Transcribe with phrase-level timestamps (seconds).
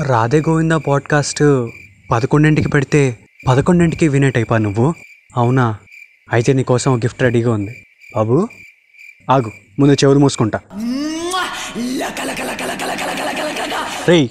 [0.00, 1.68] Radhe Govinda podcast
[2.10, 4.94] పదకొండింటికి పెడితే పదకొండింటికి వినే టైపా నువ్వు?
[5.36, 5.76] అవునా?
[6.32, 7.86] అయితే నీకోసం ఒక గిఫ్ట్ రెడీగా ఉంది.
[8.16, 8.48] బాబు
[9.30, 10.60] ఆగు ముందు చెవులు మూసుకుంటా.
[14.08, 14.28] రేయ్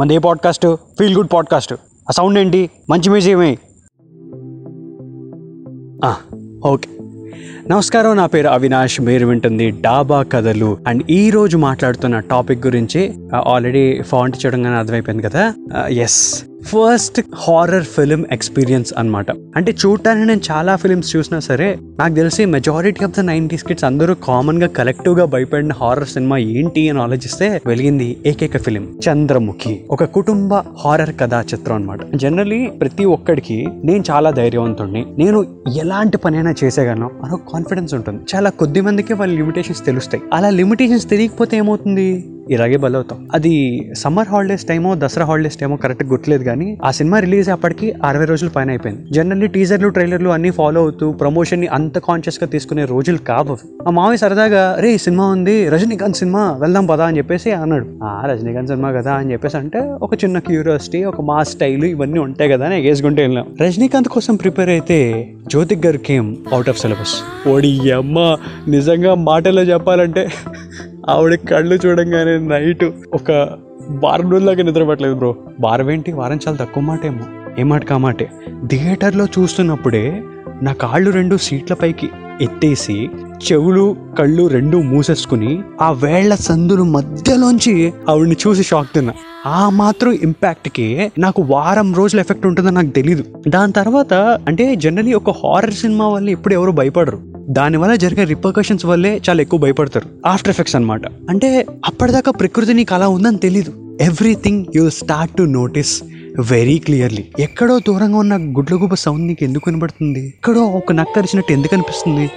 [0.00, 0.76] మన ఏ పాడ్కాస్ట్?
[0.98, 1.72] Feel good podcast.
[2.08, 2.70] ఆ సౌండ్ ఏంటి?
[2.90, 3.42] మంచి మ్యూజియం
[6.64, 6.90] ఓకే.
[7.70, 9.00] నమస్కారం నా పేరు అవినాష్.
[9.00, 10.78] మీరు వింటుంది డాబా కథలు.
[10.88, 13.14] అండ్ ఈ రోజు మాట్లాడుతున్న టాపిక్ గురించి
[13.46, 15.54] ఆల్రెడీ ఫాంట్ చేయడం కానీ అర్థమైపోయింది కదా?
[15.88, 19.26] Yes first horror film experience అనమాట
[19.56, 24.14] అంటే చూడటానికి నేను చాలా ఫిలిమ్స్ చూసినా సరే నాకు తెలిసి majority of the nineties kids అందరూ
[24.14, 29.80] కామన్గా కలెక్టివ్గా భయపడిన హారర్ సినిమా ఏంటి అని ఆలోచిస్తే వెలిగింది ఏకైక ఫిలిం చంద్రముఖి.
[29.90, 35.06] ఒక కుటుంబ హారర్ కథా చిత్రం అనమాట జనరలీ ప్రతి ఒక్కడికి నేను చాలా ధైర్యవంతుడిని.
[35.18, 35.46] నేను
[35.80, 38.22] ఎలాంటి పనైనా చేసేయగలను అని ఒక కాన్ఫిడెన్స్ ఉంటుంది.
[38.36, 40.22] చాలా కొద్ది మందికి వాళ్ళ లిమిటేషన్స్ తెలుస్తాయి.
[40.32, 42.24] అలా లిమిటేషన్స్ తెలియకపోతే ఏమవుతుంది?
[42.50, 43.28] ఇలాగే బలవుతాం.
[43.34, 43.52] అది
[43.96, 48.48] సమ్మర్ హాలిడేస్ టైమో దసరా హాలిడేస్ టైమో కరెక్ట్ గుర్తులేదు కానీ ఆ సినిమా రిలీజ్ అప్పటికి అరవై రోజుల
[48.48, 49.12] పైన అయిపోయింది.
[49.12, 53.56] జనరల్లీ టీజర్లు ట్రైలర్లు అన్ని ఫాలో అవుతూ ప్రమోషన్ని అంత కాన్షియస్గా తీసుకునే రోజులు కావు
[53.88, 58.04] ఆ మావి సరదాగా రే సినిమా ఉంది రజనీకాంత్ సినిమా వెళ్దాం పదా అని చెప్పేసి అన్నాడు.
[58.04, 62.50] ఆ రజనీకాంత్ సినిమా కదా అని చెప్పేసి అంటే ఒక చిన్న క్యూరియాసిటీ ఒక మా స్టైల్ ఇవన్నీ ఉంటాయి
[62.50, 63.46] కదా అని ఎగేసుకుంటే వెళ్ళాం.
[63.60, 67.14] రజనీకాంత్ కోసం ప్రిపేర్ అయితే జ్యోతిక్ గారు కేమ్ అవుట్ ఆఫ్ సిలబస్
[67.48, 68.36] ఓడి అమ్మ
[68.68, 70.26] నిజంగా మాటలో చెప్పాలంటే
[71.10, 73.30] ఆవిడ కళ్ళు చూడంగానే నైట్ ఒక
[74.04, 75.36] వారం రోజులాగా నిద్రపట్టలేదు బ్రో.
[75.60, 77.20] వారం ఏంటి వారం చాలా తక్కువ మాట ఏమో
[77.58, 77.84] ఏ మాట?
[77.84, 78.30] కామాటే
[78.66, 80.22] థియేటర్లో చూస్తున్నప్పుడే
[80.62, 83.10] నా కాళ్ళు రెండు సీట్ల పైకి ఎత్తేసి
[83.52, 89.12] చెవులు కళ్ళు రెండు మూసేసుకుని ఆ వేళ్ళ సందులు మధ్యలోంచి ఆవిడని చూసి షాక్ తిన్నా.
[89.46, 93.24] ఆ మాత్రం ఇంపాక్ట్కి నాకు వారం రోజుల ఎఫెక్ట్ ఉంటుందని నాకు తెలీదు.
[93.48, 94.14] దాని తర్వాత
[94.48, 97.31] అంటే జనరలీ ఒక హారర్ సినిమా వల్ల ఎప్పుడు ఎవరు భయపడరు.
[97.50, 100.08] దానివల్ల జరిగే రిపర్కషన్స్ వల్లే చాలా ఎక్కువ భయపడతారు.
[100.26, 103.72] ఆఫ్టర్ ఎఫెక్ట్స్ అనమాట అంటే అప్పటిదాకా ప్రకృతి నీకు అలా ఉందని తెలీదు.
[104.00, 106.02] Everything you start to notice
[106.50, 111.74] very clearly ఎక్కడో దూరంగా ఉన్న గుడ్లగూబ సౌండ్ నీకు ఎందుకు కనబడుతుంది ఎక్కడో ఒక నక్క అరిచినట్టు ఎందుకు
[111.74, 112.30] అనిపిస్తుంది?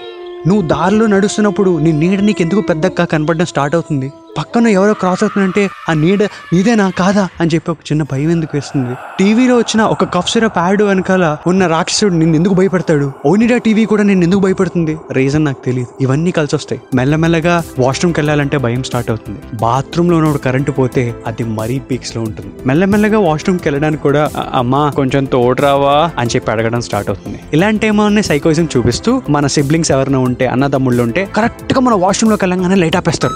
[0.48, 4.12] నువ్వు దారిలో నడుస్తున్నప్పుడు నీ నీడ నీకు ఎందుకు పెద్దగా కనపడడం స్టార్ట్ అవుతుంది?
[4.38, 6.24] పక్కన ఎవరో క్రాస్ అవుతుందంటే ఆ నీడ
[6.54, 6.90] నీదేనా?
[6.90, 7.28] కాదా?
[7.42, 8.96] అని చెప్పి ఒక చిన్న భయం ఎందుకు వేస్తుంది.
[9.20, 13.12] టీవీలో వచ్చిన ఒక కఫ్ సిరప్ యాడ్ వెనకాల ఉన్న రాక్షసుడు నిన్ను ఎందుకు భయపడతాడు?
[13.26, 14.98] ఓనిడా టీవీ కూడా నేను ఎందుకు భయపడుతుంది?
[15.12, 19.40] రీజన్ నాకు తెలియదు ఇవన్నీ కలిసి వస్తాయి మెల్లమెల్లగా వాష్రూమ్కి వెళ్ళాలంటే భయం స్టార్ట్ అవుతుంది.
[19.58, 22.52] బాత్రూమ్లో ఉన్న కరెంటు పోతే అది మరీ పీక్స్లో ఉంటుంది.
[22.68, 27.40] మెల్లమెల్లగా వాష్రూమ్కి వెళ్ళడానికి కూడా అమ్మా కొంచెం తోడరావా అని చెప్పి అడగడం స్టార్ట్ అవుతుంది.
[27.54, 32.96] ఇలాంటి ఏమన్నా సైకోయిజం చూపిస్తూ మన సిబ్లింగ్స్ ఎవరైనా ఉంటే అన్నదమ్ముళ్ళు ఉంటే కరెక్ట్గా మన వాష్రూమ్లోకి వెళ్ళగానే లైట్
[32.96, 33.36] ఆపేస్తారు.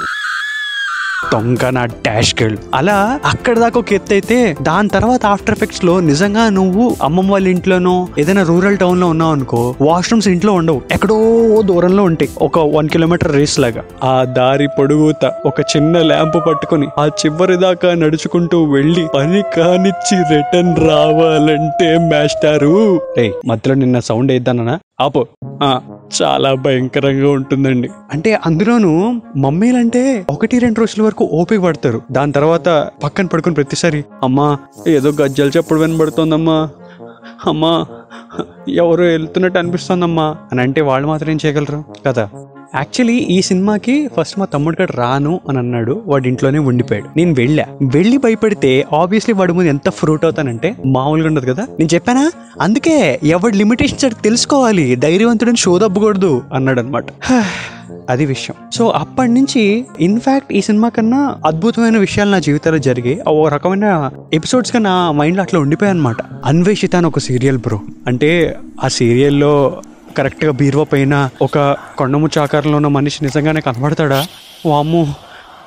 [1.34, 2.58] దొంగ నా డాష్ గర్ల్.
[2.76, 8.08] అలా అక్కడ దాకా ఒక ఎత్తు అయితే దాని తర్వాత ఆఫ్టర్ ఎఫెక్ట్స్లో నిజంగా నువ్వు అమ్మమ్మ వాళ్ళ ఇంట్లోనో
[8.20, 10.82] ఏదైనా రూరల్ టౌన్లో ఉన్నావు అనుకో వాష్రూమ్స్ ఇంట్లో ఉండవు.
[10.92, 11.16] ఎక్కడో
[11.62, 12.32] దూరంలో ఉంటాయి.
[12.42, 13.84] ఒక వన్ కిలోమీటర్ రేస్ లాగా.
[14.04, 20.90] ఆ దారి పొడుగుత ఒక చిన్న ల్యాంప్ పట్టుకొని ఆ చివరి దాకా నడుచుకుంటూ వెళ్ళి పని కానిచ్చి రిటర్న్
[20.90, 23.02] రావాలంటే మాస్టారు.
[23.48, 25.26] మధ్యలో నిన్న సౌండ్ వేద్దానా ఆపో.
[25.64, 25.80] ఆ,
[26.22, 27.90] చాలా భయంకరంగా ఉంటుందండి.
[28.12, 32.02] అంటే అందులోనూ మమ్మీలంటే ఒకటి రెండు రోజుల వరకు ఓపిక పడతారు.
[32.12, 36.70] దాని తర్వాత పక్కన పడుకుని ప్రతిసారి అమ్మా ఏదో గజ్జలు చెప్పడం వినబడుతోందమ్మా.
[37.46, 37.86] అమ్మా
[38.70, 42.26] ఎవరో వెళ్తున్నట్టు అనిపిస్తోందమ్మా అని అంటే వాళ్ళు మాత్రం ఏం చేయగలరు కదా
[42.76, 47.66] యాక్చువల్లీ ఈ సినిమాకి ఫస్ట్ మా తమ్ముడు గడు రాను అని అన్నాడు వాడి ఇంట్లోనే ఉండిపోయాడు నేను వెళ్ళా
[47.82, 52.26] వెళ్ళి భయపడితే ఆబ్వియస్లీ వాడి ముందు ఎంత ఫ్రూట్ అవుతానంటే మామూలుగా ఉండదు కదా నేను చెప్పానా
[52.62, 57.06] అందుకే ఎవరి లిమిటేషన్స్ తెలుసుకోవాలి ధైర్యవంతుడని షోదబ్బకూడదు అన్నాడు అనమాట
[58.10, 58.72] అది విషయం.
[58.72, 63.22] సో అప్పటి నుంచి ఇన్ఫాక్ట్ ఈ సినిమా కన్నా అద్భుతమైన విషయాలు నా జీవితంలో జరిగాయి.
[63.28, 66.16] ఓ రకమైన ఎపిసోడ్స్గా నా మైండ్లో అట్లా ఉండిపోయాయి అనమాట
[66.46, 69.82] అన్వేషిత అని ఒక సీరియల్ బ్రో అంటే ఆ సీరియల్లో
[70.18, 74.26] కరెక్ట్గా బీరువా పైన ఒక కొండముచ్చ ఆకారంలో ఉన్న మనిషి నిజంగానే కనబడతాడా?
[74.66, 75.08] వామ్మో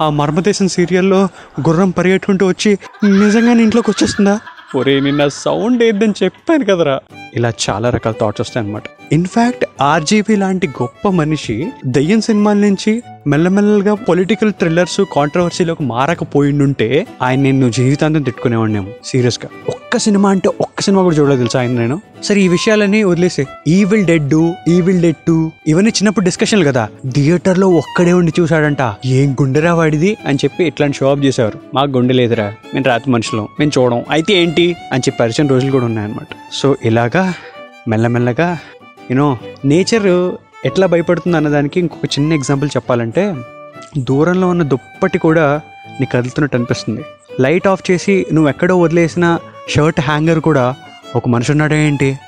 [0.01, 1.29] ఆ మర్మదేశం సీరియల్లో
[1.69, 4.41] గుర్రం పరిగెట్టుకుంటూ వచ్చి నిజంగానే ఇంట్లోకి వచ్చేస్తుందా?
[4.77, 7.01] ఒరే నిన్న సౌండ్ ఏదని చెప్పాను కదరా.
[7.37, 8.83] ఇలా చాలా రకాల థాట్స్ వస్తాయి అనమాట
[9.13, 17.71] ఇన్ఫాక్ట్ ఆర్జీపీ లాంటి గొప్ప మనిషి దయ్యం సినిమాల నుంచి మెల్లమెల్లగా పొలిటికల్ థ్రిల్లర్స్ కాంట్రవర్సీలోకి మారకపోయిండుంటే ఆయన నేను
[17.71, 22.01] జీవితాంతం తిట్టుకునేవాడినేమో సీరియస్గా ఒక్క సినిమా అంటే ఒక్క సినిమా కూడా చూడలేదు తెలుసా ఆయన నేను?
[22.25, 23.47] సరే ఈ విషయాలన్నీ వదిలేసే.
[23.69, 24.35] Evil dead
[24.69, 26.89] evil dead two ఇవన్నీ చిన్నప్పుడు డిస్కషన్లు కదా.
[27.11, 30.17] థియేటర్లో ఒక్కడే ఉండి చూసాడంట ఏం గుండెరా వాడిది?
[30.27, 31.59] అని చెప్పి ఇట్లాంటి షో ఆఫ్ చేసేవారు.
[31.75, 32.45] మాకు గుండె లేదురా.
[32.45, 33.49] మేము రాత్రి మనుషులం.
[33.61, 34.05] మేము చూడం.
[34.11, 34.77] అయితే ఏంటి?
[34.93, 36.27] అని చెప్పి పరిచయం రోజులు కూడా ఉన్నాయన్నమాట.
[36.53, 37.22] సో ఇలాగా
[37.89, 38.59] మెల్లమెల్లగా
[39.11, 40.07] యూనో నేచర్
[40.65, 43.35] ఎట్లా భయపడుతుంది అన్నదానికి ఇంకొక చిన్న ఎగ్జాంపుల్ చెప్పాలంటే
[43.99, 45.61] దూరంలో ఉన్న దుప్పటి కూడా
[46.01, 47.03] నీకు కదులుతున్నట్టు అనిపిస్తుంది.
[47.41, 49.39] లైట్ ఆఫ్ చేసి నువ్వు ఎక్కడో వదిలేసిన
[49.69, 50.75] షర్ట్ హ్యాంగర్ కూడా
[51.17, 52.19] ఒక మనిషి ఉన్నాడే ఏంటి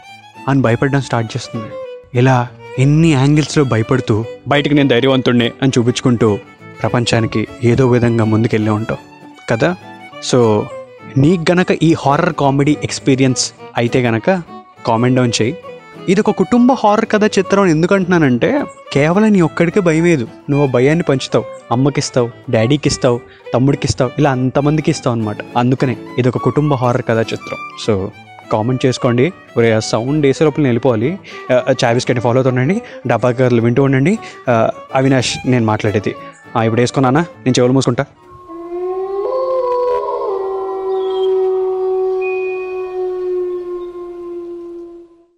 [0.49, 1.71] అని భయపడడం స్టార్ట్ చేస్తుంది.
[2.19, 2.49] ఇలా
[2.79, 6.39] ఎన్ని యాంగిల్స్లో భయపడుతూ బయటకు నేను ధైర్యవంతుడిని అని చూపించుకుంటూ
[6.81, 9.03] ప్రపంచానికి ఏదో విధంగా ముందుకెళ్ళి ఉంటావు
[9.51, 9.77] కదా?
[10.23, 10.67] సో
[11.17, 14.29] నీకు గనక ఈ హారర్ కామెడీ ఎక్స్పీరియన్స్ అయితే గనక
[14.87, 15.57] కామెంట్ డౌన్ చేయి.
[16.09, 20.05] ఇది ఒక కుటుంబ హారర్ కథ చిత్రం ఎందుకంటున్నానంటే కేవలం నీ ఒక్కడికే భయం
[20.51, 21.45] నువ్వు భయాన్ని పంచుతావు.
[21.73, 23.21] అమ్మకి ఇస్తావు డాడీకి ఇస్తావు
[23.55, 27.59] తమ్ముడికి ఇస్తావు ఇలా అంతమందికి ఇస్తావు అనమాట అందుకనే ఇది ఒక కుటుంబ హారర్ కథ చిత్రం.
[27.87, 28.11] సో
[28.53, 29.33] కామెంట్ చేసుకోండి.
[29.57, 31.19] ఒరే సౌండ్ వేసే లోపల వెళ్ళిపోవాలి.
[31.53, 32.83] ఆ, కంటే ఫాలో అవుతుండండి.
[33.07, 34.19] డబ్బా కర్లు వింటూ ఉండండి.
[34.95, 36.15] అవినాష్ నేను మాట్లాడేది.
[36.65, 38.05] ఇప్పుడు వేసుకున్నానా నేను చెవులు మూసుకుంటా.